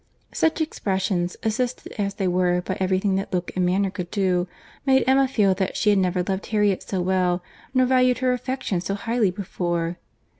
[0.33, 4.47] Such expressions, assisted as they were by every thing that look and manner could do,
[4.83, 7.43] made Emma feel that she had never loved Harriet so well,
[7.75, 9.99] nor valued her affection so highly before.